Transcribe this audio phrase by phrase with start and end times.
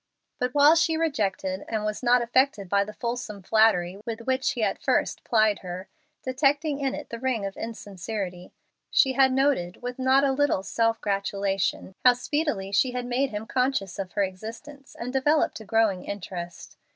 [0.39, 4.63] But while she rejected and was not affected by the fulsome flattery with which he
[4.63, 5.89] at first plied her,
[6.23, 8.51] detecting in it the ring of insincerity,
[8.89, 13.45] she had noted, with not a little self gratulation, how speedily she had made him
[13.45, 16.77] conscious of her existence and developed a growing interest.